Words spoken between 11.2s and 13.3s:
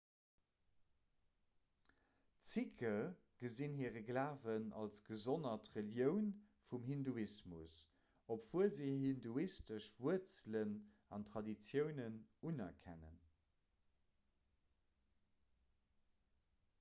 traditiounen unerkennen